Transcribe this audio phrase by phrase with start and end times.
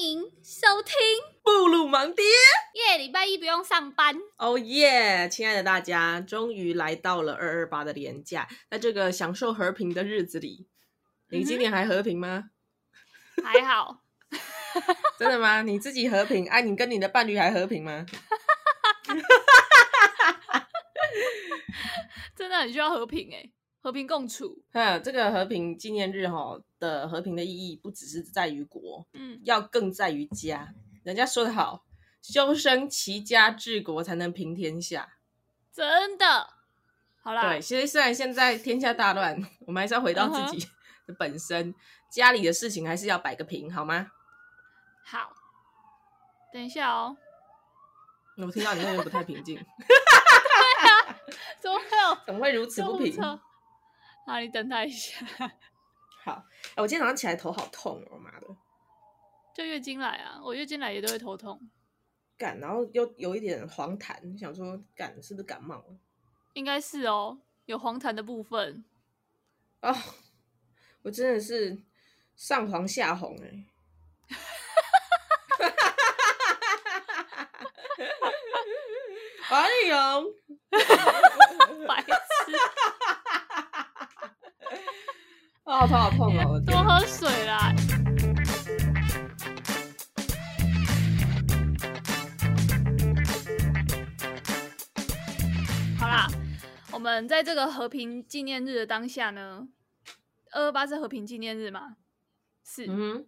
[0.00, 0.94] 迎收听
[1.42, 2.24] 布鲁盲爹。
[2.24, 4.16] 耶，礼拜一不用上班。
[4.36, 10.68] 哦耶，亲爱的大家，终于来到了二二八的年假，在这个享受和平的日子里，
[11.30, 12.50] 你今年还和平吗？
[13.36, 14.02] 嗯、还好。
[15.18, 15.62] 真的吗？
[15.62, 16.48] 你自己和平？
[16.48, 18.06] 哎、啊，你跟你的伴侣还和平吗？
[22.36, 23.50] 真的很需要和平哎，
[23.88, 24.62] 和平共处。
[24.72, 30.74] 嗯，这个和平纪念日哈的和平的意义不只是在于国，嗯，要更在于家。
[31.04, 31.86] 人家说得好，
[32.20, 35.14] 修身齐家治国才能平天下。
[35.72, 36.50] 真的，
[37.22, 37.48] 好啦。
[37.48, 40.68] 对，其实虽然现在天下大乱，我们还是要回到自己
[41.06, 41.80] 的本身，uh -huh.
[42.10, 44.10] 家里的事情还是要摆个平，好吗？
[45.02, 45.32] 好，
[46.52, 47.16] 等一下哦。
[48.36, 49.56] 我听到你那边不太平静。
[49.56, 51.16] 对啊，
[51.58, 52.18] 怎么会有？
[52.26, 53.16] 怎么会如此不平？
[54.28, 55.24] 好，你等他一下。
[56.22, 56.44] 好，
[56.76, 58.46] 哎我今天早上起来头好痛哦，妈的！
[59.54, 61.58] 就月经来啊，我月经来也都会头痛。
[62.36, 65.96] 干，然后又有一点黄痰，想说干是不是感冒了？
[66.52, 68.84] 应该是哦，有黄痰的部分。
[69.80, 69.96] 哦，
[71.00, 71.78] 我真的是
[72.36, 73.64] 上黄下红哎。
[79.48, 80.34] 哎呦，
[81.88, 82.12] 白痴！
[85.68, 86.58] 啊，头好痛哦！
[86.64, 87.74] 多喝水啦。
[95.98, 96.26] 好啦，
[96.90, 99.68] 我们在这个和平纪念日的当下呢，
[100.52, 101.96] 二二八是和平纪念日吗？
[102.64, 102.86] 是。
[102.88, 103.26] 嗯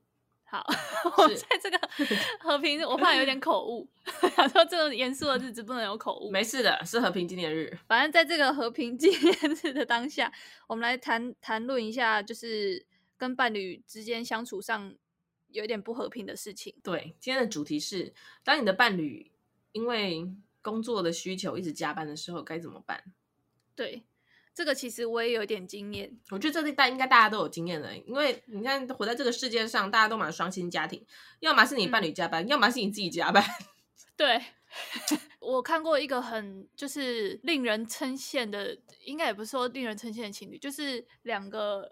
[0.51, 0.67] 好，
[1.17, 1.79] 我在这个
[2.41, 3.89] 和平，我怕有点口误。
[4.35, 6.29] 想说这种严肃的日子不能有口误。
[6.29, 7.79] 没事的，是和平纪念日。
[7.87, 10.33] 反正在这个和平纪念日的当下，
[10.67, 12.85] 我们来谈谈论一下，就是
[13.17, 14.93] 跟伴侣之间相处上
[15.53, 16.75] 有一点不和平的事情。
[16.83, 19.31] 对，今天的主题是：当你的伴侣
[19.71, 20.29] 因为
[20.61, 23.05] 工作的需求一直加班的时候，该怎么办？
[23.77, 24.03] 对。
[24.61, 31.03] 这个其实我也有点经验，我觉得这一代应该大家都有经验的，因为你看活在这个世界上，大家都蛮双薪家庭，
[31.39, 33.43] 要么是你伴侣加班，嗯、要么是你自己加班。
[34.19, 34.39] 对，
[35.41, 41.91] 我看过一个很就是令人称羡的，应该也不是说令人称羡的情侣，就是两个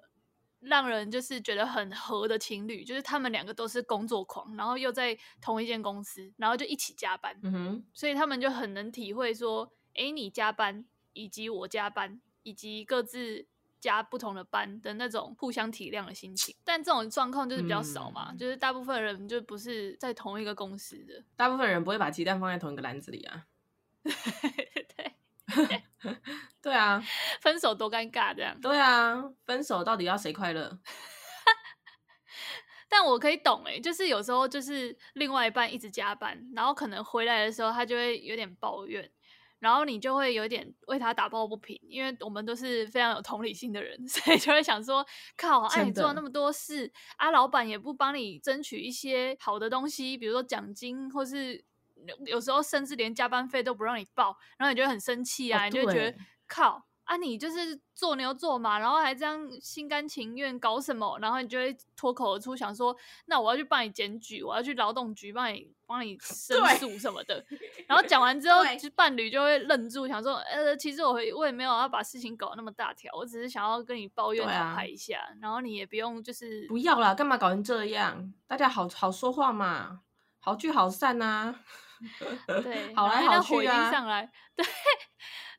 [0.60, 12.20] 让人就是觉得很合的情侣，就是他们两个都是工作狂，然后又在同一间公司，然后就一起加班，嗯哼，所以他们就很能体会说，哎，你加班以及我加班。
[12.48, 13.46] 以及各自
[13.78, 23.44] 加不同的班的那种互相体谅的心情，但这种状况就是比较少嘛，嗯，就是大部分人就不是在同一个公司的，大部分人不会把鸡蛋放在同一个篮子里啊。
[25.54, 25.82] 对，
[26.62, 27.02] 对啊，
[27.40, 28.58] 分手多尴尬这样。
[28.60, 30.78] 对啊，分手到底要谁快乐？
[32.90, 39.10] 但我可以懂哎，就是有时候就是另外一半一直加班，然后可能回来的时候他就会有点抱怨。
[39.58, 45.04] 然后你就会有点为他打抱不平，因为我们都是非常有同理心的人， 所以就会想说：
[45.36, 51.64] 靠，哎、啊，你做了那么多事，啊，老板也不帮你争取一些好的东西，比如说奖金，或是
[52.26, 56.87] 有时候甚至连加班费都不让你报，然后你就会很生气啊，哦、你就会觉得靠。
[57.08, 61.18] 啊，你就是做牛做马，然后还这样心甘情愿搞什么？
[61.22, 67.42] 然后你就会脱口而出想说：“那我要去帮你检举，我要去劳动局帮你帮你申诉什么的。”
[67.88, 78.30] 然后讲完之后，就伴侣就会愣住，想说：“呃，其实我我也没有要把事情搞那么大条，我只是想要跟你抱怨讨拍一下，啊，然后你也不用就是不要啦，干嘛搞成这样？
[78.46, 80.02] 大家好好说话嘛，
[80.40, 81.58] 好聚好散啊。
[82.62, 84.66] 对，好来好去啊，上来对。”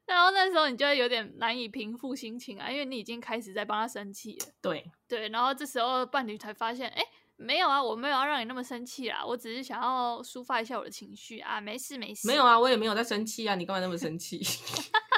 [0.09, 4.47] 然后那时候你就会有点难以平复心情啊，因为你已经开始在帮他生气了。
[4.61, 7.01] 对对，然后这时候伴侣才发现，哎，
[7.35, 12.27] 没有啊，我没有要让你那么生气啊，我只是想要抒发一下我的情绪啊，没事没事。
[12.27, 14.39] 没有啊，我也没有在生气啊，你干嘛那么生气？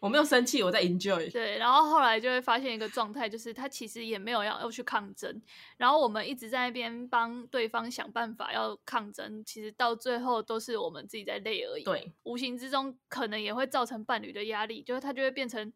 [0.00, 1.30] 我没有生气，我在 enjoy。
[1.32, 5.42] 对，然后后来就会发现一个状态，就是他其实也没有要要去抗争，
[5.76, 11.84] 然后我们一直在那边帮对方想办法要抗争，其实到最后都是我们自己在累而已。
[11.84, 15.72] 对，无形之中可能也会造成伴侣的压力，就是他就会变成。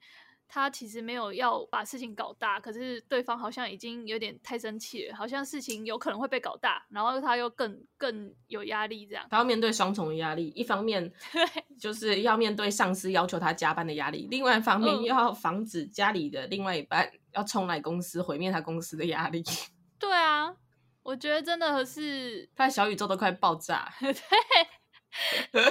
[0.55, 9.27] 他其实没有要把事情搞大，可是对方好像已经有点太生气了，好像事情有可能会被搞大，然后他又更更有压力，这样。
[9.31, 11.11] 他要面对双重的压力，一方面
[11.81, 19.43] 就是要面对上司要求他加班的压力，另外一方面又要防止家里的另外一半要冲来公司毁灭他公司的压力。
[19.99, 20.55] 对啊，
[21.03, 23.91] 我觉得真的是他的小宇宙都快爆炸。
[25.51, 25.63] 对。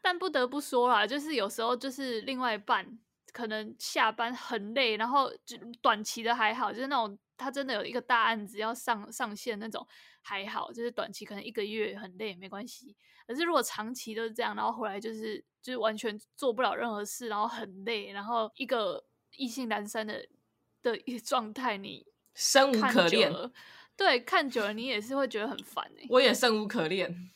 [0.00, 2.98] 但不得不说啦，就是有时候就是另外一半。
[3.36, 9.86] 可能下班很累，然后就短期的还好，就是那种他真的有一个大案子要上上线那种
[10.22, 12.96] 还好，就是短期可能一个月很累没关系。
[13.26, 19.04] 可是如果长期都是这样，然后回来就是就是完全做不了任何事，然后很累，然后一个
[19.36, 20.26] 意兴阑珊的
[20.80, 23.30] 的一个状态，你生无可恋。
[23.94, 26.06] 对，看久了你也是会觉得很烦哎。
[26.08, 27.30] 我也生无可恋。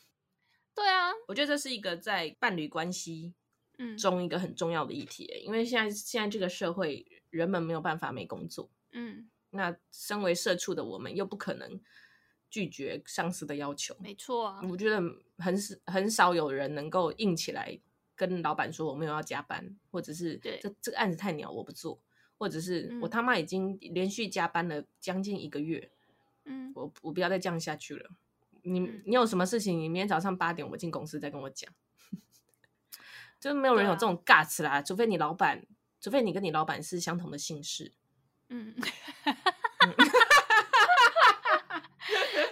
[0.73, 3.35] 对啊，我觉得这是一个在伴侣关系
[3.97, 8.69] 中一个很重要的议题，嗯，因为现在现在这个社会，人们没有办法没工作。
[8.91, 11.79] 嗯，那身为社畜的我们又不可能
[12.49, 13.95] 拒绝上司的要求。
[13.99, 15.01] 没错啊，我觉得
[15.37, 15.55] 很
[15.85, 17.79] 很少有人能够硬起来
[18.15, 21.99] 跟老板说我没有要加班，或者是这这个案子太鸟我不做，
[22.37, 25.89] 或者是我他妈已经连续加班了将近一个月。
[26.45, 28.09] 嗯，我我不要再这样下去了。
[28.63, 29.79] 你你有什么事情？
[29.79, 31.71] 你明天早上八点我进公司再跟我讲。
[33.41, 35.65] 就没有人有这种 guts 啦，啊，除非你老板，
[35.99, 37.91] 除非你跟你老板是相同的姓氏。
[38.49, 38.75] 嗯。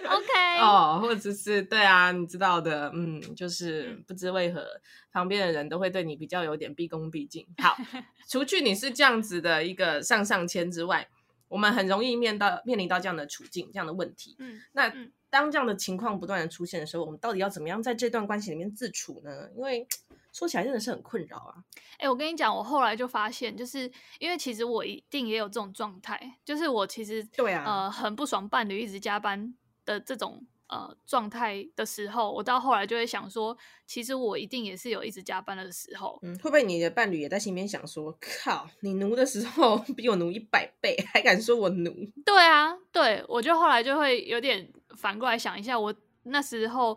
[0.04, 0.58] OK。
[0.58, 4.66] 哦，或者是对啊，你知道的，嗯，就是不知为何
[5.12, 7.46] 旁边的人都会对你比较有点毕恭毕敬。
[7.62, 7.76] 好，
[8.28, 11.08] 除去你是这样子的一个上上签之外。
[11.48, 14.36] 我们很容易面到面临到这样的处境，这样的问题。
[14.38, 14.92] 嗯，那
[15.30, 19.50] 当这样的情况不断的出现的时候，我们到底要怎么样在这段关系里面自处呢？
[19.56, 19.84] 因为
[20.32, 21.54] 说起来真的是很困扰啊。
[21.98, 29.54] 哎、欸，我跟你讲，我后来就发现，就是因为其实我一定也有这种状态，就是我其实对啊，呃，很不爽伴侣一直加班
[29.84, 30.46] 的这种。
[30.72, 36.16] 呃，状态的时候，我到后来就会想说，其实我一定也是有一直加班的时候。
[36.22, 41.92] 嗯，会不会你的伴侣也在心里面想说，靠，你奴的时候 比我奴一百倍，还敢说我奴？
[42.24, 45.92] 对啊，对，我就后来就会有点反过来想一下，我
[46.22, 46.96] 那时候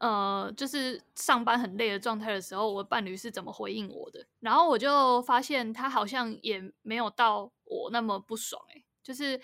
[0.00, 4.26] 呃，就是上班很累的状态的时候，我伴侣是怎么回应我的？
[4.40, 9.40] 然后我就发现他好像也没有到我那么不爽，欸，就是。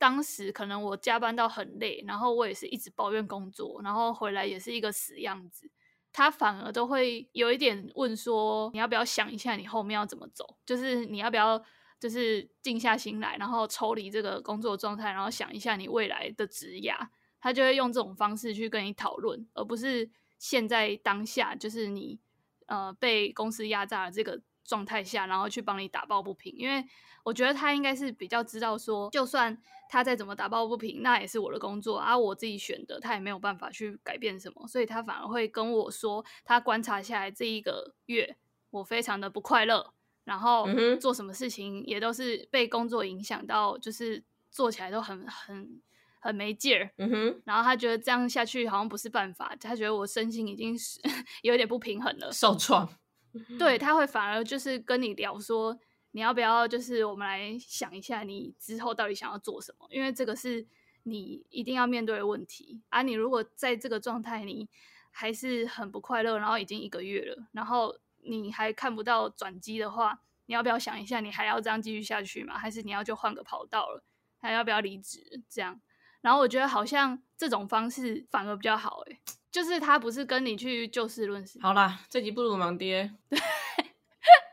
[0.00, 5.70] 当时可能我加班到很累，然后我也是一直抱怨工作，然后回来也是一个死样子。
[6.10, 10.56] 他反而都会有一点问说：“你要不要想一下，你后面要怎么走？
[10.64, 11.62] 就是你要不要，
[12.00, 16.96] 就是静下心来，然后抽离这个工作状态，然后想一下你未来的职涯。”
[17.40, 22.18] 他就会用这种方式去跟你讨论，而不是现在当下，就是你
[22.66, 26.84] 呃被公司压榨的这个状态下，然后去帮你打抱不平，因为。
[27.22, 29.56] 我觉得他应该是比较知道说，就算
[29.90, 38.38] 他再怎么打抱不平，那也是我的工作啊，我自己选的，他也没有办法去改变什么，所以他反而会跟我说，他观察下来这一个月，
[38.70, 39.92] 我非常的不快乐，
[40.24, 40.66] 然后
[40.98, 45.78] 做什么事情也都是被工作影响到，就是做起来都很很
[46.20, 51.00] 很没劲儿，嗯哼，然后他觉得这样下去好像不是办法，他觉得我身心已经是
[51.42, 52.88] 有点不平衡了，受创，
[53.58, 55.78] 对，他会反而就是跟你聊说。
[56.12, 59.86] 你要不要就是我们来想一下，你之后到底想要做什么？
[59.92, 60.66] 因为这个是
[61.04, 63.00] 你一定要面对的问题啊！
[63.02, 64.68] 你如果在这个状态，你
[65.12, 72.58] 还是很不快乐，然后已经一个月了，然后你还看不到转机的话，你要不要想一下，你还要这样继续下去吗？
[72.58, 74.02] 还是你要就换个跑道了？
[74.40, 75.40] 还要不要离职？
[75.48, 75.80] 这样？
[76.20, 79.18] 然后我觉得好像这种方式反而比较好，诶，
[79.50, 81.58] 就是他不是跟你去就事论事。
[81.62, 83.10] 好啦，这集不如忙爹。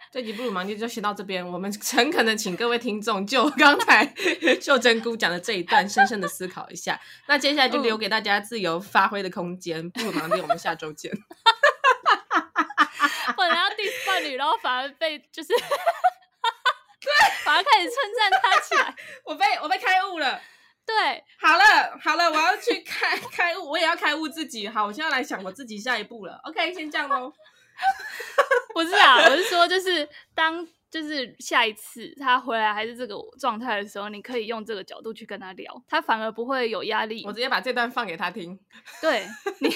[0.10, 4.12] 这集不如忙爹就先到这边，我们诚恳的请各位听众就刚才
[4.60, 7.00] 秀珍姑讲的这一段深深的思考一下。
[7.28, 9.80] 那接下来就留给大家自由发挥的空间。
[9.80, 11.12] 嗯、不如忙爹，我们下周见。
[13.36, 15.60] 本来要 diss 伴侣，然后反而被就是，对，
[17.44, 18.96] 反而开始称赞他起来。
[19.25, 20.41] 我被我被开悟了。
[20.88, 24.70] 对，好了好了，我要去开开悟，我也要开悟自己。
[24.70, 26.39] 好，我现在来想我自己下一步了。
[26.46, 27.32] OK，先这样喽。
[28.74, 37.24] 不是啊，我是说，就是当就是下一次他回来还是这个状态的时候，你可以用这个角度去跟他聊，他反而不会有压力。
[37.25, 38.58] 我直接把这段放给他听。
[39.01, 39.27] 对
[39.60, 39.70] 你，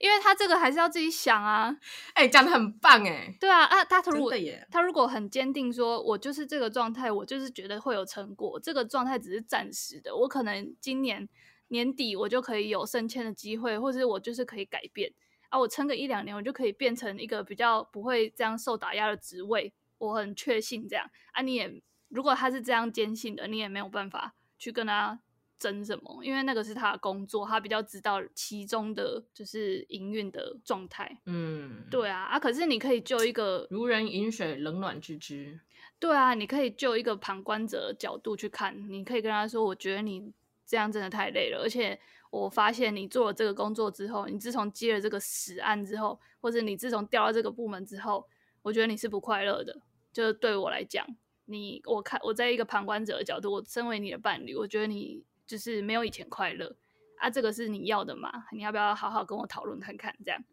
[0.00, 1.76] 因为他这个还是要自己想啊。
[2.14, 3.32] 哎、欸，讲的很棒哎。
[3.38, 4.32] 对啊啊，他如果
[4.70, 11.28] 他如果很坚定说，我就是这个状态，我就是觉得会有成果，这个状态只是暂时的，我可能今年
[11.68, 15.12] 年底我就可以有升迁的机会，或者是我就是可以改变。
[15.50, 19.72] 啊，我撑个一两年，我就可以变成一个比较不会这样受打压的职位。
[19.98, 25.20] 我很确信这样啊，你也如果他是这样坚信的，你也没有办法去跟他
[25.58, 31.20] 争什么，因为那个是他的工作，他比较知道其中的就是营运的状态。
[31.26, 35.60] 嗯，对啊，啊，可是你可以就一个如人饮水，冷暖自知。
[35.98, 40.32] 对啊，你可以就一个旁观者的角度去看，你可以跟他说，我觉得你
[40.64, 41.98] 这样真的太累了，而且。
[42.30, 48.22] 我发现你做了这个工作之后，你自从接了这个死案之后，或者你自从调到这个部门之后，
[48.60, 49.80] 我觉得你是不快乐的。
[50.18, 51.06] 就是对我来讲，
[51.44, 56.74] 你我看我在一个旁观者的角度，我身为你的伴侣，我觉得你就是没有以前快乐
[57.18, 58.28] 啊，这个是你要的吗？
[58.50, 60.12] 你要不要好好跟我讨论看看？
[60.26, 60.44] 这样，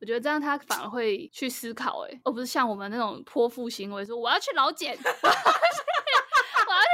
[0.00, 5.40] 我觉得这样他反而会去思考，哎，而不是像我们那种泼妇行为，说我要去老检，我要去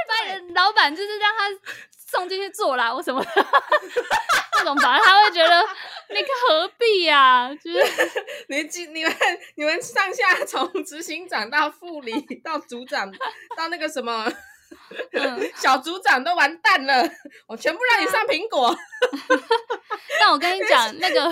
[0.09, 1.51] 把你的老板就是让他
[1.91, 3.23] 送进去坐牢我什么。
[4.67, 5.65] 这种反而他会觉得，
[6.09, 7.55] 你何必呀、啊？
[7.55, 7.79] 就是
[8.49, 8.57] 你
[8.91, 9.15] 你们
[9.55, 13.09] 你们上下从执行长到副理到组长
[13.55, 14.29] 到那个什么、
[15.13, 17.09] 嗯、小组长都完蛋了，
[17.47, 18.75] 我全部让你上苹果。
[20.19, 21.31] 但我跟你讲， 那个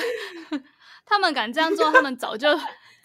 [1.05, 2.47] 他们敢这样做，他们早就。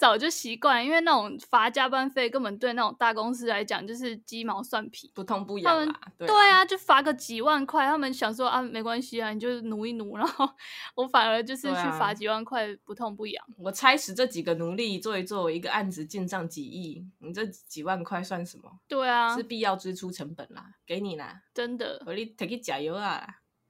[0.00, 5.74] 早就习惯，因为那种罚加班费根本对那种大公司来讲就是鸡毛蒜皮，不痛不痒。
[5.74, 10.16] 他们对啊，就罚个几万块，他们想说啊，没关系啊，你就努一努。
[10.16, 10.48] 然后
[10.94, 13.44] 我反而就是去罚几万块，不痛不痒。
[13.58, 18.80] 我差使这几个奴隶做一做，一个案子进账几亿，你这几万块算什么？
[18.88, 23.26] 对啊，是必要支出成本啦，给你啦，真的，我你提去加油啊。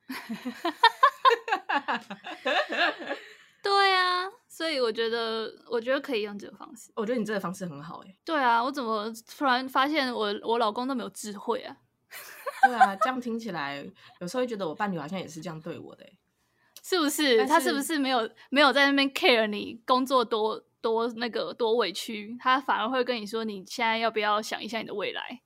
[4.61, 6.93] 所以我觉得，我觉得可以用这个方式。
[6.95, 8.15] 我觉得你这个方式很好哎。
[8.27, 11.75] 对啊，我怎么突然发现我我老公那么有智慧啊？
[12.69, 13.83] 对啊，这样听起来，
[14.21, 16.05] 有时候会觉得我伴侣好像也是这样对我的，
[16.83, 17.39] 是不是？
[17.39, 22.37] 是他是不是没有没有在那边 care 你工作多多那个多委屈？
[22.39, 25.41] 他反而会跟你说，你现在要不要想一下你的未来？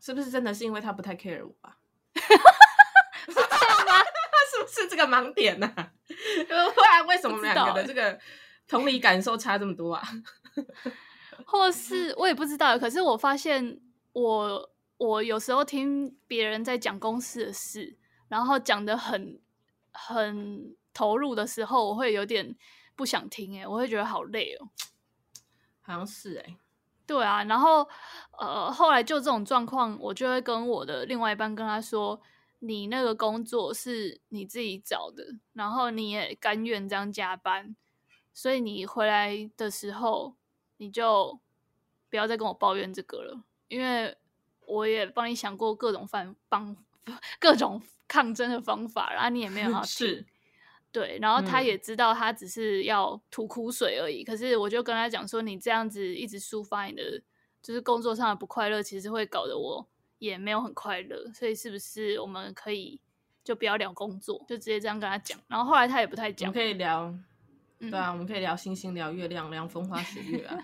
[0.00, 1.76] 是不是真的是因为他不太 care 我啊？
[4.72, 5.92] 是这个盲点呢、啊？
[6.08, 8.18] 不然为什么我们两个的这个
[8.66, 10.02] 同理感受差这么多啊？
[11.44, 12.78] 或是我也不知道。
[12.78, 13.78] 可是我发现
[14.12, 17.98] 我，我我有时候听别人在讲公司的事，
[18.28, 19.38] 然后讲的很
[19.92, 22.56] 很投入的时候，我会有点
[22.96, 23.60] 不想听。
[23.60, 24.70] 哎，我会觉得好累哦。
[25.82, 26.56] 好像是哎，
[27.06, 27.44] 对啊。
[27.44, 27.86] 然后
[28.38, 32.18] 呃，后来就这种状况，我就会跟我的另外一半跟他说。
[32.64, 37.74] 你那个工作是你自己找的，然后你也甘愿这样加班，
[38.32, 40.36] 所以你回来的时候，
[40.76, 41.40] 你就
[42.08, 44.16] 不要再跟我抱怨这个了，因为
[44.64, 46.76] 我也帮你想过各种方方
[47.40, 50.24] 各种抗争的方法，然后你也没有 好是，
[50.92, 57.20] 对，然后他也知道他只是要吐苦水而已，嗯、可是我就跟他讲说，你这样子一直抒发你的
[57.60, 59.88] 就是工作上的不快乐，其实会搞得我。
[60.22, 63.00] 也没有很快乐，所以是不是我们可以
[63.42, 65.36] 就不要聊工作，就直接这样跟他讲？
[65.48, 66.48] 然后后来他也不太讲。
[66.48, 67.12] 我们可以聊，
[67.80, 70.56] 对啊，嗯、我们可以聊星星，聊月亮，聊风花雪月啊。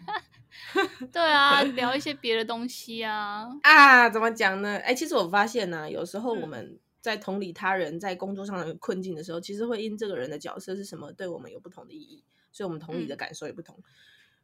[1.11, 3.49] 对啊，聊一些别的东西啊。
[3.65, 4.77] 啊，怎么讲呢？
[4.77, 12.23] 哎、欸，其实我发现呢、啊，有时候我们在同理他人在工作上的困境的时候，嗯、其实会因这个人的角色是什么，对我们有不同的意义，
[12.53, 13.75] 所以我们同理的感受也不同。
[13.77, 13.85] 嗯、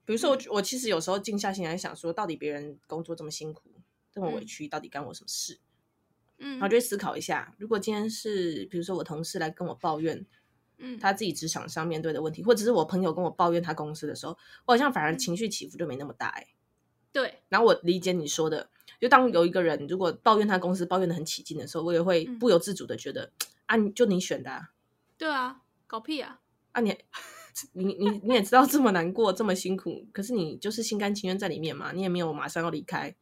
[0.05, 3.71] 比如说我，我其实有时候静下心来想说，到底别人工作这么辛苦。
[4.15, 5.59] 这么委屈，到底干我什么事？
[6.39, 10.25] 嗯，然后就会思考一下，如果今天是比如说我同事来跟我抱怨，
[10.79, 16.49] 嗯，他自己职场上面对的问题，或者是我朋友跟我抱怨他公司的时候，我好像反而情绪起伏就没那么大哎。
[17.13, 17.43] 对。
[17.49, 18.69] 然后我理解你说的，
[19.01, 23.33] 就当有一个人如果抱怨他公司抱怨的很起劲的时候，我也会不由自主的觉得，
[23.67, 24.71] 啊，就你选的啊。
[25.17, 26.41] 对啊，搞屁啊！
[26.73, 26.97] 啊，你
[27.73, 33.15] 你你你也知道这么难过，这么辛苦，可是你就是心甘情愿在里面嘛，你也没有马上要离开。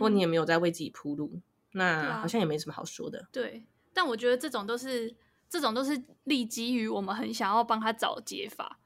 [0.00, 1.42] 或你也没有在为自己铺路，嗯、
[1.72, 3.28] 那好像也没什么好说的。
[3.30, 5.14] 对，但我觉得这种都是
[5.48, 8.78] 这种都是立基于我们很想要帮他找解法，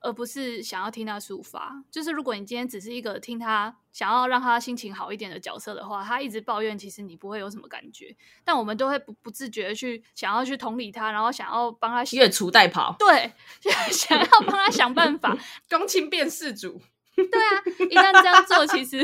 [0.00, 1.82] 而不是想要听他抒发。
[1.90, 8.16] 就是如果你今天只是一个听他想要让他心情好一点的角色的话，他一直抱怨，其实你不会有什么感觉。
[8.44, 13.32] 但我们都会不不自觉的去想要去同理他，然后想要帮他越俎代庖，对，
[13.90, 15.36] 想要帮他想办法，
[15.68, 16.80] 公亲变事主。
[17.16, 18.98] 对啊，一旦这样做，其实。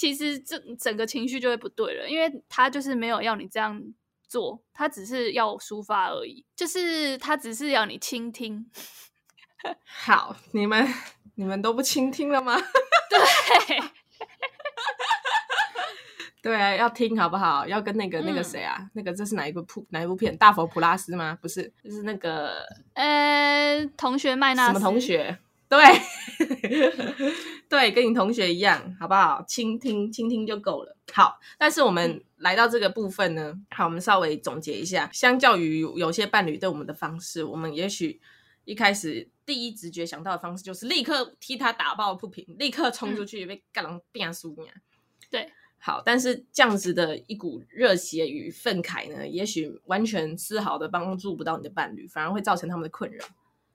[0.00, 3.78] 其实这整个情绪就会不对了，因为他就是没有要你这样
[4.26, 8.64] 做，他只是要抒发而已，就是他只是要你倾听。
[9.84, 10.88] 好，你们
[11.34, 12.56] 你们都不倾听了吗？
[13.10, 13.82] 对，
[16.40, 17.68] 对啊，要听好不好？
[17.68, 20.34] 要跟那个那个谁啊，嗯、那个这是哪一部普哪一部片？
[20.38, 21.38] 大佛普拉斯吗？
[21.42, 24.72] 不是，就是那个呃，同学麦娜丝。
[24.72, 25.36] 什么同学？
[25.70, 25.78] 对，
[27.70, 29.44] 对，跟你同学一样，好不好？
[29.46, 30.96] 倾听，倾听就够了。
[31.12, 35.08] 好，但是我们来到这个部分呢，好，我们稍微总结一下。
[35.12, 38.20] 相较于有些伴侣对我们的方式，我们也许
[38.64, 44.72] 一开始第一直觉想到的方式就是立刻替他打抱不平，立刻冲出去被干狼变输呀。
[45.30, 53.24] 对，好，但是这样子的一股热血与愤慨呢，也许完全丝毫的帮助不到你的伴侣，反而会造成他们的困扰。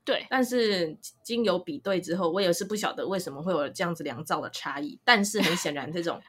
[0.06, 5.00] 对，但是经由比对之后，我也是不晓得为什么会有这样子两造的差异。
[5.04, 6.22] 但是很显然， 这种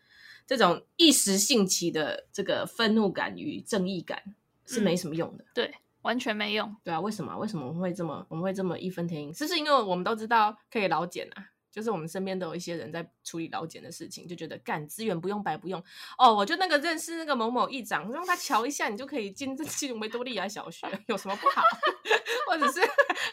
[0.46, 4.22] 这种一时兴起的这个愤怒感与正义感
[4.64, 5.44] 是没什么用的。
[5.44, 6.74] 嗯、对，完全没用。
[6.82, 7.36] 对啊，为什么？
[7.36, 9.34] 为什么我们会这么我们会这么义愤填膺？
[9.36, 11.50] 是不是因为我们都知道可以老检啊？
[11.70, 15.78] 就是我们身边都有一些人在处理老检的事情，就觉得干资源不用白不用
[16.16, 16.34] 哦。
[16.34, 21.60] 我就那个认识那个某某议长，让他瞧一下，你就可以进这进维多利亚小学， 有什么不好？
[22.48, 22.80] 或者是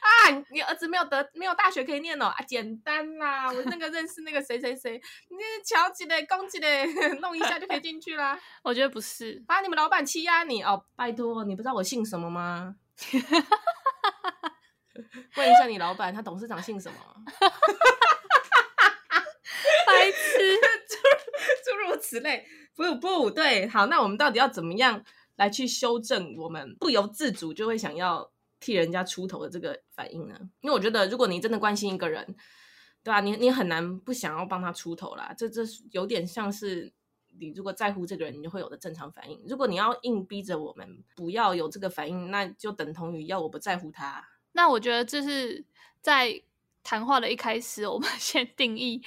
[0.01, 6.67] 啊，你儿子没有得没有大学可以念哦啊，简单啦，我那个认识那个谁谁谁，你瞧起来攻击的
[7.21, 8.39] 弄一下就可以进去啦。
[8.63, 12.75] 我觉得不是，把你们老板欺压你哦，拜托，你不知道我姓什么吗？
[15.35, 16.97] 问一下你老板，他董事长姓什么？
[19.85, 20.59] 白痴，
[21.65, 22.45] 诸如此类，
[22.75, 23.67] 不不对。
[23.67, 25.03] 好，那我们到底要怎么样
[25.35, 28.31] 来去修正我们不由自主就会想要
[28.63, 30.39] 替人家出头的这个反应呢？
[30.61, 32.25] 因为我觉得，如果你真的关心一个人，
[33.03, 33.19] 对吧、啊？
[33.19, 35.33] 你你很难不想要帮他出头啦。
[35.37, 36.93] 这这有点像是
[37.37, 39.43] 你如果在乎这个人，你就会有的正常反应。
[39.45, 44.25] 如果你要硬逼着我们不要有这个反应，那就等同于要我不在乎他。
[44.53, 45.65] 那我觉得这是
[45.99, 46.41] 在
[46.83, 49.03] 谈话的一开始，我们 先定义。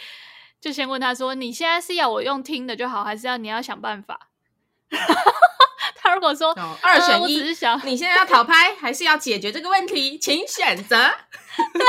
[0.61, 4.31] 就先问他说：“你现在是要我用听的就好，还是要你要想办法？”
[6.17, 10.97] 他如果说、哦、二选一，呃、只是想你现在要讨拍， 还是要解决这个问题，请选择。
[11.75, 11.85] 对，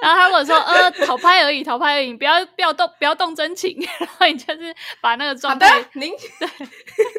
[0.00, 3.76] 然后他如果说：“呃，讨拍而已，讨拍而已，不要不要动，不要动真情。
[3.98, 6.48] ”然后你就是把那个状态，您对，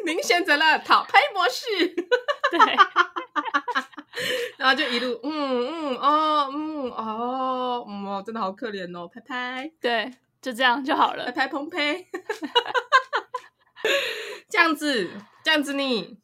[0.06, 1.64] 您选择了讨拍模式，
[2.50, 2.58] 对，
[4.56, 10.10] 然后就一路嗯嗯哦嗯哦嗯哦，真的好可怜哦，拍拍，对。
[10.40, 12.02] 就这样就好了，拍拍澎湃，
[14.48, 15.10] 这样子，
[15.44, 16.16] 这样子你，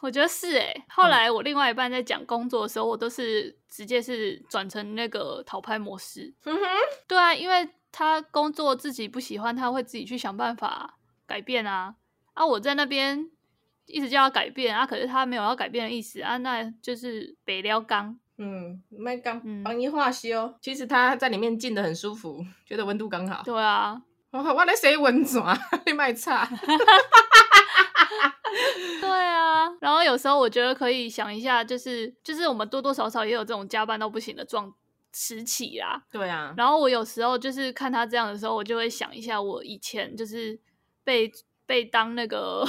[0.00, 0.84] 我觉得是诶、欸。
[0.88, 6.32] 后来我另外一半在讲工作的时候，我都是直接是转成那个讨拍模式。
[6.44, 6.62] 嗯哼，
[7.06, 11.94] 对啊，因为他工作自己不喜欢，他会自己去想办法改变啊。
[12.34, 13.28] 啊，我在那边
[13.86, 18.18] 一直叫他改变啊，可是他没有要改变的意思啊，那就是白了工。
[18.40, 23.42] 嗯，麦刚帮你化修，嗯，其实他在里面浸的很舒服，觉得温度刚好。
[23.42, 24.00] 对啊，
[24.30, 25.42] 我我来洗温泉，
[25.86, 26.48] 你卖差。
[29.00, 34.74] 对啊，然后有时候我觉得可以想一下，就是就是我们多多少少也有这种加班到不行的状
[35.12, 36.04] 时期啦。
[36.10, 40.58] 对啊，然后我有时候就是看他这样的时候，我就会想一下我以前就是
[41.04, 41.30] 被
[41.66, 42.66] 被当那个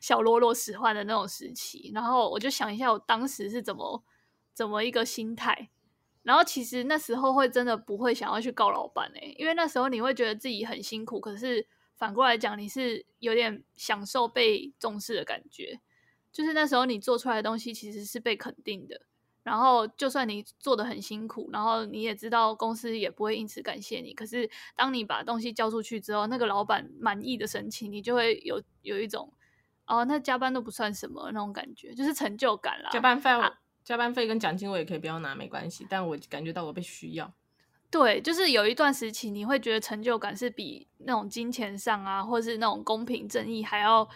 [0.00, 4.02] 小喽啰使唤的那种时期，然后我就想一下我当时是怎么。
[4.54, 5.68] 怎么一个心态？
[6.22, 15.80] 然后其实那时候会真的不会想要去告老板哎、欸，因为那时候你会觉得自己很辛苦，可是反过来讲，你是有点享受被重视的感觉。
[16.32, 19.00] 就是那时候你做出来的东西其实是被肯定的，
[19.44, 29.32] 然后就算你做的很辛苦，然后你也知道公司也不会因此感谢你，可是当你把东西交出去之后，那个老板满意的神情，你就会有有一种
[29.86, 32.90] 哦，那加班都不算什么那种感觉，就是成就感啦。
[32.90, 35.86] 加班费、啊加班费跟奖金我也可以不要拿，没关系。
[35.90, 37.30] 但我感觉到我被需要。
[37.94, 44.08] 对，就是有一段时期，你会觉得成就感是比那种金钱上啊，或是那种公平正义还要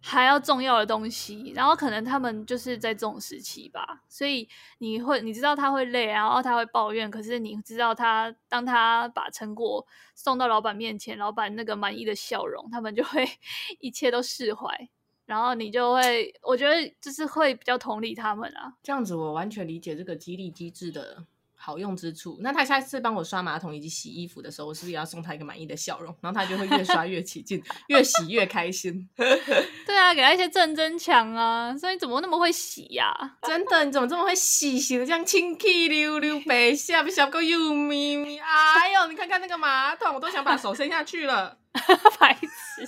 [0.00, 1.52] 还要重要的东西。
[1.54, 13.24] 然后可能他们就是在这种时期吧，所以你会你知道他会累，然后他会抱怨，可是你知道他当他把成果送到老板面前，老板那个满意的笑容，他们就会
[13.78, 14.88] 一切都释怀。
[15.24, 18.74] 然后你就会，我觉得就是会比较同理他们啊。
[18.82, 21.24] 这样子我完全理解这个激励机制的
[21.62, 22.38] 好用之处。
[22.40, 26.16] 那他下次帮我刷马桶以及洗衣服的时候，我是不是也要送他一个满意的笑容？
[26.22, 29.06] 然后他就会越刷越起劲，越洗越开心。
[29.14, 31.76] 对啊，给他一些正增强啊。
[31.76, 33.36] 所以你怎么那么会洗呀、啊？
[33.46, 34.80] 真的，你怎么这么会洗？
[34.80, 38.38] 洗的这样清气溜溜，白下不小够又咪咪。
[38.38, 41.58] 哎呦，你看看那个马桶，我都想把手伸下去了。
[42.18, 42.86] 白痴。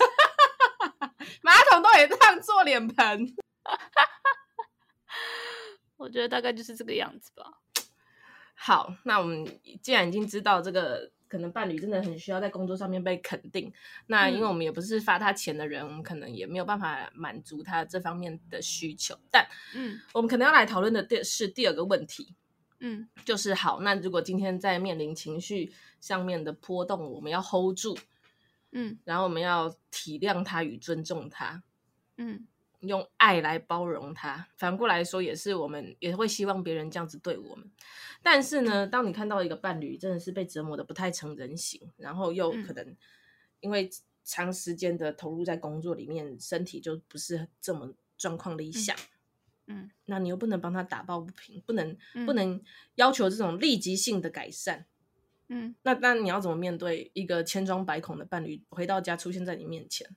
[1.42, 3.36] 马桶都也当做脸盆，
[5.98, 7.44] 我觉得大概就是这个样子吧。
[8.64, 9.44] 好，那我们
[9.82, 13.72] 既然已经知道这个可能伴侣真的很需要在工作上面被肯定，
[14.06, 19.18] 那因为我们也不是发他钱的人，嗯、我们可能也没有办法满足他这方面的需求。
[19.32, 19.44] 但，
[19.74, 22.36] 嗯，我们可能要来讨论的第是第二个问题，
[22.78, 27.98] 嗯，就是好，那如果今天在面临情绪上面的波动，我们要 hold 住。
[28.70, 31.62] 嗯，然后我们要体谅他与尊重他，
[32.16, 32.46] 嗯，
[32.82, 34.46] 用爱来包容他。
[34.56, 37.68] 反过来说，也是我们也会希望别人这样子对我们。
[38.22, 42.96] 但是呢，当你看到一个伴侣真的是被折磨的不太成人形，然后又可能
[43.60, 43.90] 因为
[44.24, 48.96] 长时间的投入在工作里面，身体就不是这么状况理想，
[49.66, 52.62] 嗯，那你又不能帮他打抱不平，不能不能
[52.94, 54.86] 要求这种立即性的改善。
[55.48, 60.08] 嗯，那那你要怎么面对一个千疮百孔的伴侣回到家出现在你面前？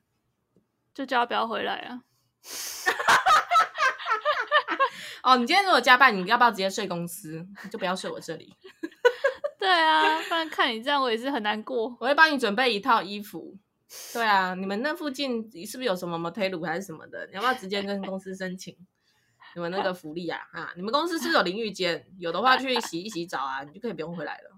[0.93, 2.03] 就叫他不要回来啊。
[5.23, 7.45] 哦，你今天如果加班，你要不要直接睡公司？
[7.63, 8.53] 你就不要睡我这里。
[9.57, 11.97] 对啊，不然看你这样，我也是很难过。
[11.99, 13.57] 我会帮你准备一套衣服。
[14.13, 17.25] 对啊，你们那附近是不是有什么 motel 还是什么的？
[17.27, 18.77] 你要不要直接跟公司申请
[19.55, 20.39] 你们那个福利啊？
[20.51, 22.05] 啊，你们公司是不是有淋浴间？
[22.19, 24.51] 有的话去洗一洗澡啊，你就可以不用回来了。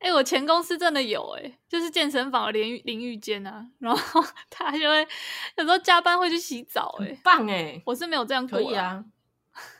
[0.00, 5.06] 哎、欸，我前公司真的有哎、欸，就是健身房的淋浴淋浴间啊，然后 他就会
[5.56, 9.04] 有时候加班会去洗澡、欸，哎，棒哎、欸，我是没有这样过、啊，可以啊。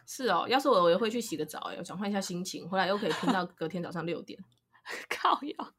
[0.06, 4.38] 是哦，要是我，我也会去洗个澡、欸，哎，转换一下心情，回来又可以拼到隔天早上六点。
[5.08, 5.72] 靠腰，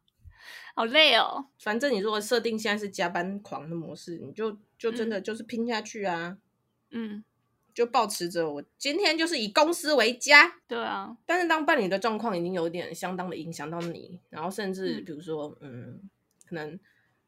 [0.74, 1.48] 好累哦。
[1.60, 6.38] 反正你如果设定现在是加班狂的模式，你就就真的就是拼下去啊。
[6.92, 7.24] 嗯，
[7.74, 10.52] 就保持着我今天就是以公司为家。
[10.68, 11.16] 对啊。
[11.26, 16.10] 但是当伴侣的状况已经有点相当的影响到你，然后甚至比如说，嗯，嗯，
[16.48, 16.80] 可能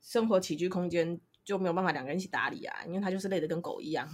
[0.01, 4.07] 生活起居空间就没有办法两个人一起打理啊，因为他就是累得跟狗一样。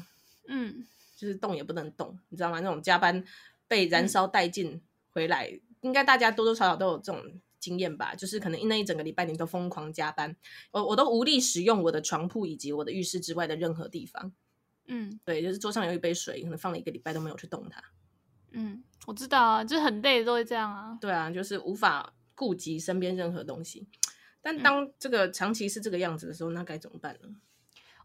[0.47, 0.85] 嗯。
[1.17, 2.61] 就是动也不能动，你知道吗？
[2.61, 3.21] 那种加班
[3.67, 7.21] 被燃烧殆尽回来，嗯、应该大家多多少少都有这种
[7.59, 8.15] 经验吧？
[8.15, 10.33] 就是可能那一整个礼拜你都疯狂加班，
[10.71, 14.31] 我我都无力使用我的床铺以及我的浴室之外的任何地方。
[14.89, 17.81] 嗯，对，就是桌上有一杯水，可能放了一个礼拜都没有去动它。
[18.51, 20.97] 嗯，我知道啊，就是很累都会这样啊。
[20.99, 23.87] 对啊，就是无法顾及身边任何东西。
[24.41, 27.29] 但当这个长期是这个样子的时候，那该怎么办呢？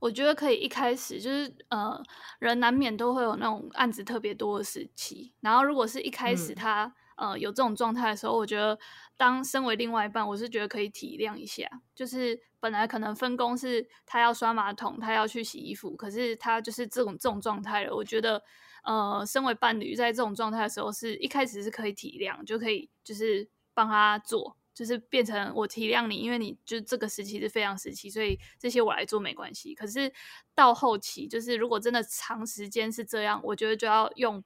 [0.01, 2.03] 我觉得可以一开始就是呃，
[2.39, 5.33] 人难免都会有那种案子特别多的时期。
[5.41, 8.79] 然后如果是一开始他、嗯、呃有这种状态的时候，我觉得
[9.17, 11.69] 当身为另外一半，我是觉得可以体谅一下。
[11.95, 17.95] 就是本来可能分工是他要刷马桶，他要去洗衣服，可是他就是这种这种状态了。
[17.95, 18.43] 我觉得
[18.85, 24.57] 呃，身为伴侣在这种状态的时候，是一开始是可以体谅，就可以就是帮他做。
[24.75, 29.73] 就是变成我体谅你，因为你就这个时期是非常时期，所以这些我来做没关系。
[29.73, 30.13] 可是
[30.53, 34.43] 到后期，就是如果真的长时间是这样，我觉得就要用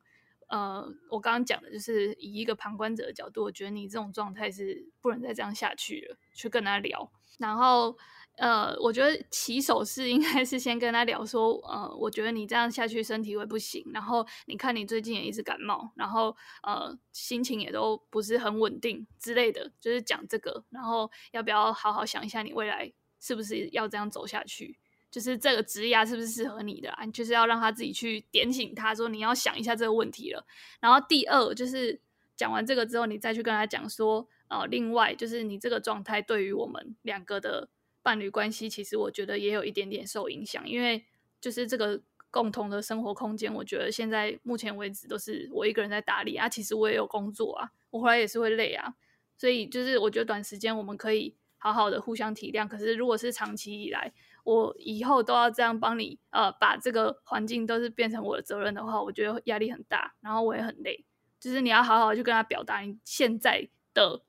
[0.48, 7.96] 呃，我刚刚讲的，就是以一个旁观者的角度，我觉得你这种状态是不能再这样下去了，去跟他聊，然后。
[8.40, 24.78] 呃，我觉得起手是应该是先跟他聊说，呃，我觉得你这样下去身体会不行，然后你看你最近也一直感冒，然后呃心情也都不是很稳定之类的，就是讲这个，然后要不要好好想一下你未来是不是要这样走下去，
[25.10, 30.46] 就是这个职业是不是适合你的啊，就是要让他自己去点醒他说你要想一下这个问题了。
[30.80, 32.00] 然后第二就是
[32.36, 37.68] 讲完这个之后，你再去跟他讲说，呃，另外就是你这个状态对于我们两个的。
[38.00, 41.04] 伴侣关系其实我觉得也有一点点受影响，因为
[41.42, 46.48] 就是这个共同的生活空间，我觉得现在目前为止都是我一个人在打理啊。
[46.48, 48.94] 其实我也有工作啊，我回来也是会累啊，
[49.36, 52.66] 所以就是我觉得短时间我们可以好好的互相体谅。
[52.66, 54.10] 可是如果是长期以来，
[54.48, 61.04] 我以后都要这样帮你呃把这个环境都是变成我的责任的话，我觉得压力很大，然后我也很累。
[61.38, 64.22] 就是你要好好去跟他表达你现在的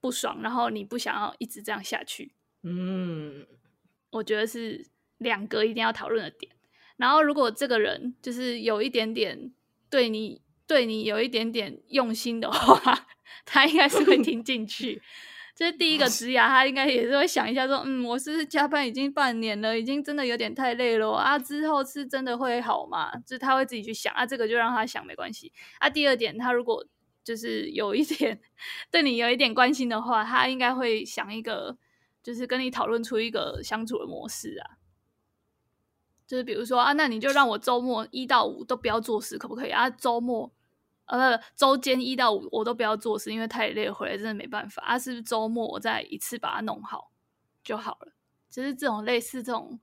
[0.00, 2.32] 不爽，然后你不想要一直这样下去。
[2.62, 3.44] 嗯，
[4.10, 4.86] 我觉得是
[5.18, 6.52] 两个一定要讨论的点。
[6.96, 9.52] 然后，如果这个人就是有一点点
[9.90, 13.08] 对你对你有一点点用心的话，
[13.44, 15.02] 他应该是会 听进去。
[15.60, 21.38] 这是第一个职涯，他应该也是会想一下，说，嗯，我是加班已经半年了，已经真的有点太累了啊。
[21.38, 23.14] 之后是真的会好吗？
[23.26, 25.90] 就是他会自己去想啊，这个就让他想没关系啊。
[25.90, 26.82] 第二点，他如果
[27.22, 28.40] 就是有一点
[28.90, 31.76] 对你有一点关心的话，他应该会想一个。
[32.22, 34.76] 就是跟你讨论出一个相处的模式啊，
[36.26, 39.88] 就是比如说啊，那你就让我周末一到五都不要做事，可不可以啊？
[39.88, 40.52] 周末
[41.10, 44.98] 呃，周间一到五我都不要做事，因为太累，回来真的没办法啊。
[44.98, 47.12] 是不是周末我再一次把它弄好
[47.62, 48.12] 就好了？
[48.48, 49.80] 就是这种类似这种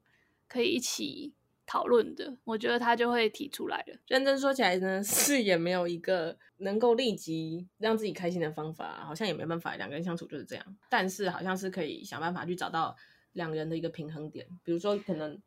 [0.47, 1.33] 可以一起。
[1.69, 3.99] 讨论的，我觉得他就会提出来了。
[4.07, 9.75] 认真说起来呢， 是也没有一个能够立即让自己开心的方法，好像也没办法。
[9.75, 12.95] 两个人相处就是这样，但是好像是可以想办法去找到
[13.33, 14.47] 两个人的一个平衡点。
[14.63, 15.37] 比如说，可能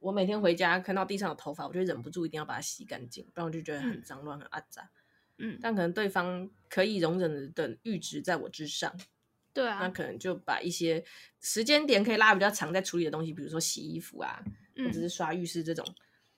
[0.00, 4.84] 我每天回家看到地上的头发，我就忍不住一定要把它洗干净，不然我就觉得很脏乱、很肮脏。
[4.84, 5.03] 嗯，
[5.60, 8.94] 但可能对方可以容忍的阈值在我之上。
[9.52, 11.04] 对啊，那可能就把一些
[11.40, 14.42] 时间点可以拉比较长再处理的东西，比如说洗衣服啊。
[14.76, 15.86] 或者是刷浴室这种，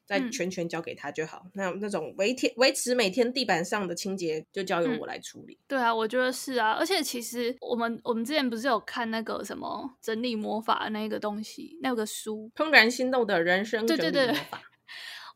[0.04, 1.40] 再全权交给他就好。
[1.46, 5.64] 嗯、那那种维天维持每天地板上的清洁，就交由我来处理、嗯。
[5.68, 6.72] 对啊，我觉得是啊。
[6.72, 14.10] 而且其实我们我们之前不是有看那个什么整理魔法那个东西，那个书《怦然心动的人生整理魔法》。
[14.12, 14.40] 对对对，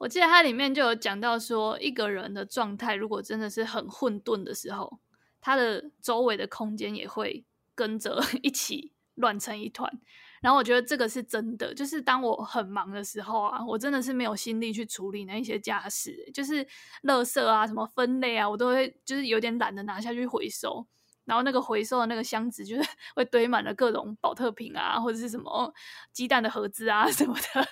[0.01, 4.99] 我记得它里面就有讲到说，一个人的状态如果真的是很混沌的时候，
[5.43, 9.93] 他的周围的空间也会跟着 一起乱成一团。
[10.41, 16.65] 然后我觉得这个是真的，就是当我很忙的时候啊，我真的是没有心力去处理那一些家事，就是
[17.03, 20.87] 垃圾啊、什么分类啊，我都会就是有点懒得拿下去回收。
[21.25, 25.73] 然后那个回收的那个箱子，就是 会堆满了各种保特瓶啊，或者是什么
[26.13, 27.67] 鸡蛋的盒子啊什么的，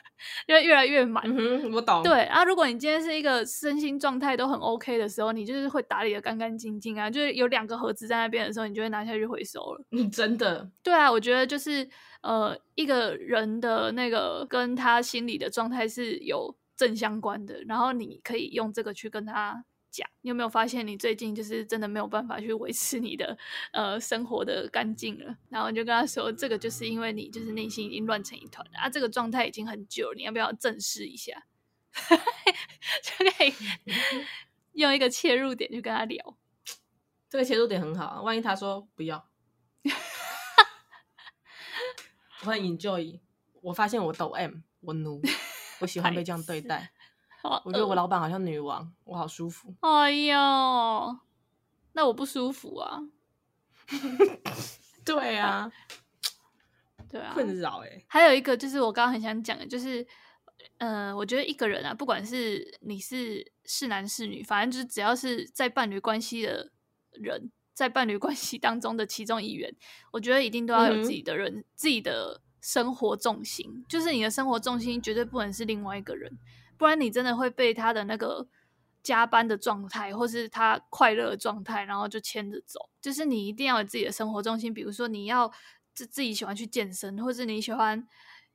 [0.46, 1.24] 就会越来越满。
[1.26, 2.02] 嗯，我懂。
[2.02, 9.84] 对啊，如果你今天是一个身心状态都很 OK 的时候，你就是会打理的干干净净啊，就是有两个盒子在那边的时候，你就会拿下去回收了。
[9.90, 10.70] 嗯，真的。
[10.82, 11.88] 对啊，我觉得就是
[12.20, 19.64] 呃，一个人的那个跟他心理的状态是有正相关的，然后你可以用这个去跟他。
[19.98, 23.36] 讲，你有没有发现你最近就是真的没有办法去维持你的
[23.72, 25.36] 呃生活的干净了？
[25.48, 31.44] 然后你就跟他说，这个就是因为你就是内心已经乱成一团了啊，这个状态已经很久了，你要不要正视一下？
[33.02, 33.52] 就可以
[34.74, 36.36] 用一个切入点去跟他聊，
[37.28, 38.22] 这个切入点很好。
[38.22, 39.28] 万一他说不要，
[42.44, 43.18] 我很 enjoy，
[43.62, 45.20] 我发现我抖 M，我奴，
[45.80, 46.92] 我喜欢被这样对待。
[47.42, 49.74] 我觉得我老板好像女王，我好舒服。
[49.80, 50.36] 哎呦，
[51.92, 53.00] 那我不舒服啊！
[55.04, 55.70] 对啊，
[57.08, 58.04] 对啊，困扰哎。
[58.08, 60.06] 还有一个就是我刚刚很想讲的，就是，
[60.78, 66.70] 嗯、呃，我觉得一个人啊，不管是你是是男是女，反正就是只要是在伴侣关系的
[67.12, 69.74] 人，在伴侣关系当中的其中一员，
[70.10, 76.36] 我觉得一定都要有自己的人，嗯、自己的生活重心，就是你的生活重心绝对不能是另外一个人。
[76.78, 78.46] 不然你真的会被他的那个
[79.02, 82.88] 加班的状态，或是他快乐的状态，然后就牵着走。
[83.00, 85.52] 就是你一定要有自己的生活重心，比如说你要
[85.94, 88.06] 自自己喜欢去健身，或是你喜欢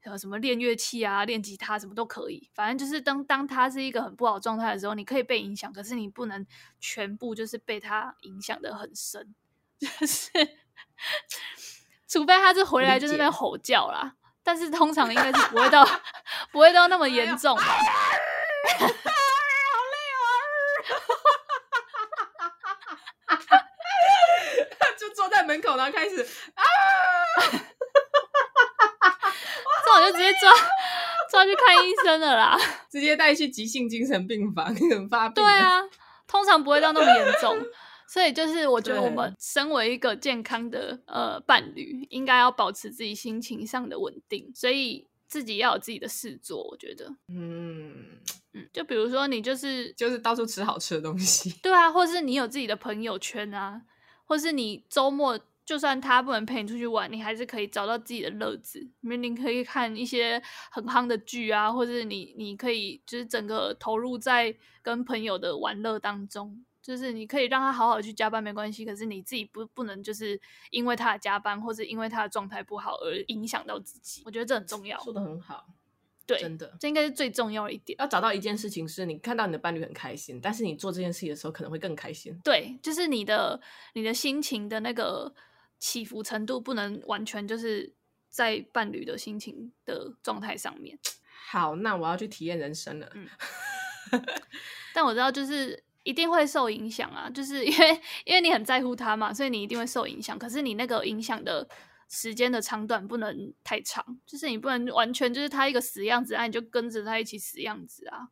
[0.03, 2.49] 呃什么练乐器啊、练吉他什么都可以。
[2.53, 6.45] 反正就是当当他是一个很不好状态的时候，你可以被影响，可是你不能
[6.79, 9.33] 全部就是被他影响的很深。
[9.79, 10.29] 就是
[12.07, 14.15] 除非他是回来就是在吼叫啦。
[14.43, 15.87] 但是通常应该是不会到，
[16.51, 17.63] 不会到那么严重吧。
[17.63, 18.93] 好累
[20.19, 20.27] 哦！
[24.99, 26.21] 就坐在门口，然后开始
[26.55, 26.63] 啊！
[29.85, 30.51] 这我就直接抓
[31.29, 32.57] 抓去看医生了啦，
[32.89, 35.43] 直接带去急性精神病房，很发病。
[35.43, 35.81] 对啊，
[36.27, 37.57] 通常不会到那么严重。
[38.13, 46.63] 所以就是，我觉得我们身为一个健康的呃伴侣，应该要保持自己心情上的稳定，所以自己要有自己的事做。
[46.63, 47.91] 我觉得，嗯
[48.53, 53.81] 嗯，就比如说你就是就是 到处吃好吃的东西， 对啊，或是你有自己的朋友圈啊，
[54.25, 58.87] 或是你周末就算他不能陪你出去玩，你还是可以找到自己的乐子。
[58.99, 66.63] 明明可以看一些很夯的剧啊，或者你你可以就是整个投入在跟朋友的玩乐当中。
[66.83, 74.21] 就是你可以让他好好去加班没关系，可是你自己不不能就是因为他的加班或者因为他的状态不好而影响到自己。
[74.25, 74.99] 我觉得这很重要。
[74.99, 75.65] 说的很好，
[76.27, 77.97] 对，真的，这应该是最重要的一点。
[77.99, 82.37] 要找到一件事情是你看到你的伴侣很开心，但是你做这件事情的时候可能会更开心。
[82.43, 83.61] 对，就是你的
[83.93, 85.33] 你的心情的那个
[85.79, 87.93] 起伏程度不能完全就是
[88.27, 90.99] 在伴侣的心情的状态上面。
[91.49, 93.09] 好，那我要去体验人生了。
[93.13, 93.25] 嗯，
[94.93, 95.81] 但我知道就是。
[96.03, 100.37] 一定会受影响啊，就是因为因为你很在乎他嘛，所以你一定会受影响。
[100.37, 101.67] 可是你那个影响的
[102.09, 108.27] 时间的长短不能太长，就是你不能完全就是他一个死样子，那你就跟着他一起死样子啊。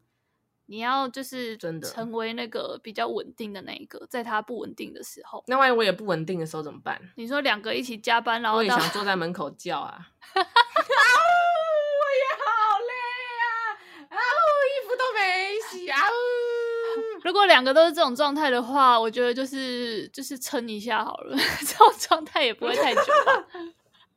[0.67, 5.43] 你要就是真的成为那个比较稳定的那一个，在他不稳定的时候。
[5.47, 7.01] 那万一我也不稳定的时候怎么办？
[7.17, 10.07] 你说两个一起加班，然后我也想坐在门口叫啊。
[17.23, 23.45] 如果两个都是这种状态的话，我觉得就是就是撑一下好了， 这种状态也不会太久吧。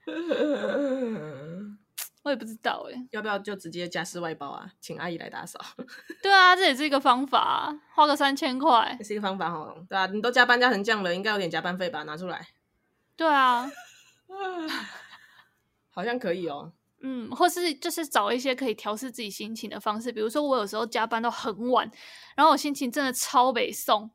[2.22, 4.66] 我也不知道哎，要不要就直接家事外包啊？
[4.80, 5.60] 请阿姨来打扫。
[6.22, 9.76] 对啊，这也是一个方法啊，花个三千块也是一个方法哦。
[9.86, 12.02] 对啊，你都加班加成这样了，应该有点加班费吧？
[12.04, 12.46] 拿出来。
[13.14, 13.70] 对啊，
[15.90, 16.72] 好像可以哦。
[17.06, 21.88] 嗯，或是就是找一些可以调试自己心情的方式，比如说我有时候加班到很晚，
[22.34, 24.10] 然后我心情真的超北送，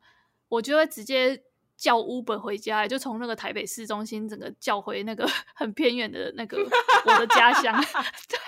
[0.48, 1.40] 我就会直接
[1.76, 5.24] 叫 Uber 回家，就从那个台北市中心整个叫回那个
[5.54, 6.58] 很偏远的那个
[7.06, 7.72] 我的家乡。
[7.80, 8.38] 对，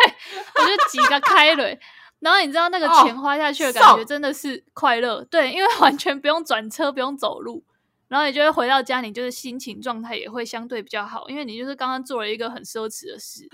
[0.57, 1.79] 我就挤个开雷，
[2.19, 7.63] 然后你知道那个钱花下去的感觉真的是快乐，哦、对，因为完全不用转车，不用走路，
[8.09, 13.49] 然后你就会回到家，你就是心情状态也会相对比较好，因为你就是刚刚做了一个很奢侈的事。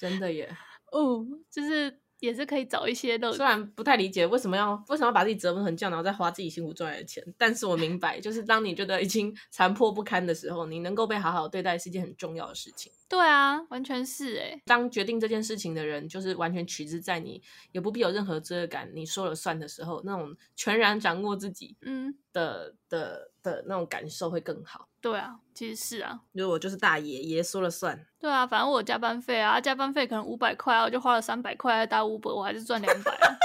[0.00, 0.48] 真的耶，
[0.92, 3.30] 哦，就是也是可以找一些乐。
[3.34, 12.90] 虽然不太理解为什么要为什么要把自己折磨成这样，然后再花自己辛苦赚来的钱，但是我明白，就是当你觉得已经残破不堪的时候，你能够被好好对待是一件很重要的事情。
[13.10, 14.62] 对啊，完全是哎、欸。
[14.64, 17.42] 当决定这件事情的人，就是完全取之在你，
[17.72, 24.88] 也不必有任何罪恶感，你说了算的时候，那种全然掌握自己，嗯的的的那种感受会更好。
[25.00, 28.06] 对啊，其实是啊，如果我就是大爷爷说了算。
[28.20, 33.36] 对啊，反正我加班费啊，加班费可能五百块啊，我就花了三百块来打 Uber，我还是赚两百啊。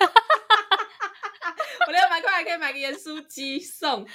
[1.86, 4.06] 我两百块还可以买个盐酥鸡送。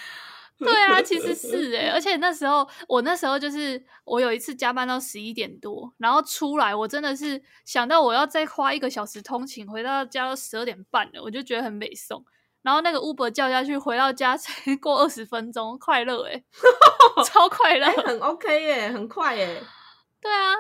[0.60, 12.24] 对啊，其实是哎、欸，而且那时候我那时候就是我有一次加班到十一点多，然后出来我真的是想到我要再花一个小时通勤回到家都十二点半了，我就觉得很美送。
[12.62, 16.44] 然后那个 Uber 叫下去，回到家 才过二十分钟，快乐哎、欸，
[17.24, 19.64] 超快乐、欸，很 OK 耶、欸，很快耶、欸。
[20.22, 20.54] 对啊，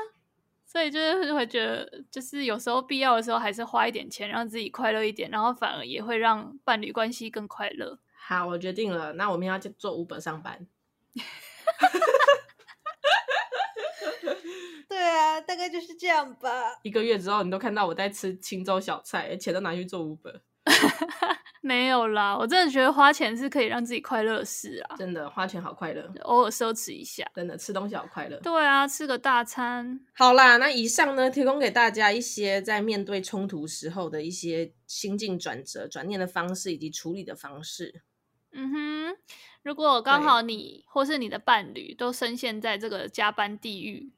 [0.65, 7.99] 所以就是会觉得，就是有时候必要的时候还是花一点钱让自己快乐一点，然后反而也会让伴侣关系更快乐。
[8.29, 9.13] 好，我决定了。
[9.13, 10.67] 那我们要去做 Uber 上班。
[14.87, 16.77] 对啊，大概就是这样吧。
[16.85, 20.41] 一个月之后，你都看到我在吃青州小菜，钱都拿去做 Uber。
[21.61, 24.95] 没有啦，我真的觉得花钱是可以让自己快乐的事啊。
[24.95, 27.27] 真的，花钱好快乐，偶尔奢侈一下。
[27.33, 28.39] 真的，吃东西好快乐。
[28.41, 29.99] 对啊，吃个大餐。
[30.13, 38.03] 好啦，那以上呢，提供给大家一些在面对冲突时候的一些心境转折、转念的方式以及处理的方式。
[38.51, 39.17] 嗯哼，
[39.63, 44.11] 如果刚好你或是你的伴侣都深陷在这个加班地狱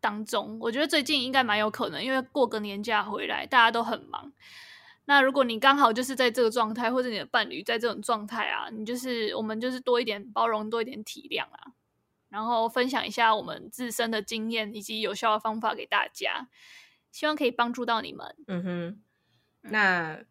[0.00, 4.32] 当中，我觉得最近应该蛮有可能，因为过个年假回来，大家都很忙。
[5.06, 11.72] 那如果你刚好就是在这个状态，或者你的伴侣在这种状态啊，你就是我们就是多一点包容，多一点体谅啊，
[12.28, 16.48] 然后分享一下我们自身的经验以及有效的方法给大家，
[17.10, 18.36] 希望可以帮助到你们。
[18.46, 19.02] 嗯哼，
[19.62, 20.12] 那。
[20.12, 20.26] 嗯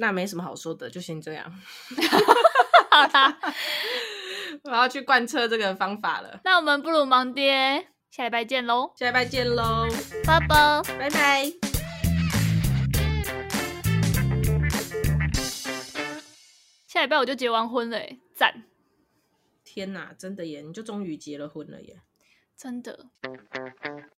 [0.00, 1.52] 那没什么好说的，就先这样。
[2.90, 3.38] 好啦，
[4.62, 6.40] 我要去贯彻这个方法了。
[6.44, 8.92] 那我们不如忙爹，下礼拜见喽！
[8.96, 9.88] 下礼拜见喽！
[10.24, 11.52] 拜拜，拜拜。
[16.86, 18.00] 下礼拜我就结完婚了，
[18.34, 18.62] 赞！
[19.64, 20.62] 天哪，真的耶！
[20.62, 22.00] 你就终于结了婚了耶！
[22.56, 23.06] 真的。